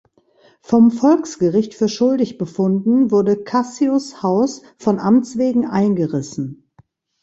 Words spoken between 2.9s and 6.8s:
wurde Cassius’ Haus von Amts wegen eingerissen.